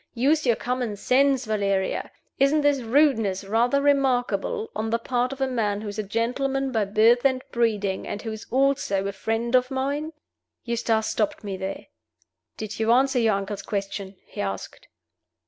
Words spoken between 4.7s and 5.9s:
on the part of a man who